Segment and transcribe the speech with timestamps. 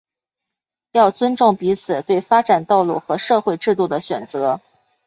[0.93, 4.59] 要尊重彼此对发展道路和社会制度的选择